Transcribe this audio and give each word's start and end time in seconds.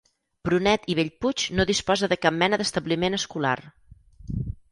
Prunet 0.47 0.87
i 0.93 0.95
Bellpuig 0.99 1.43
no 1.59 1.65
disposa 1.71 2.09
de 2.15 2.17
cap 2.23 2.35
mena 2.39 2.59
d'establiment 2.61 3.19
escolar. 3.21 3.55